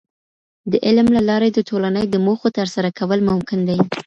د 0.71 0.73
علم 0.85 1.07
له 1.15 1.21
لارې 1.29 1.49
د 1.53 1.59
ټولني 1.69 2.03
د 2.09 2.15
موخو 2.25 2.47
ترسره 2.57 2.89
کول 2.99 3.19
ممکن 3.29 3.59
دي. 3.69 3.77